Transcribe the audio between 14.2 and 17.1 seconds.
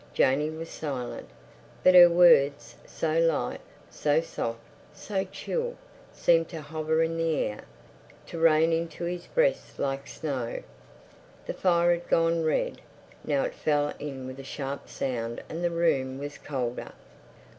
with a sharp sound and the room was colder.